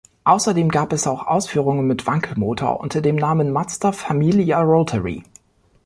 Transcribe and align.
Außerdem 0.23 0.69
gab 0.69 0.93
es 0.93 1.05
auch 1.05 1.27
Ausführungen 1.27 1.85
mit 1.85 2.07
Wankelmotor 2.07 2.79
unter 2.79 3.01
dem 3.01 3.15
Namen 3.17 3.51
Mazda 3.51 3.91
Familia 3.91 4.59
Rotary. 4.59 5.21